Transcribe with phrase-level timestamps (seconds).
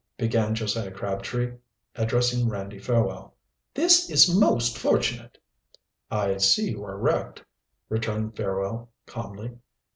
[0.17, 1.57] began Josiah Crabtree,
[1.93, 3.35] addressing Randy Fairwell.
[3.75, 5.37] "This is most fortunate."
[6.09, 7.43] "I see you are wrecked,"
[7.87, 9.59] returned Fairwell calmly.